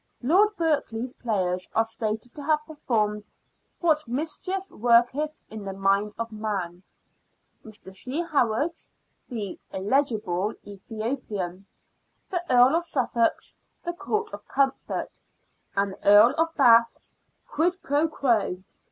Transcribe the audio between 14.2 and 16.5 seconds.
of Comfort"; and the Earl